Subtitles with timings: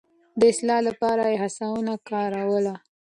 [0.39, 2.75] د اصلاح لپاره يې هڅونه کاروله.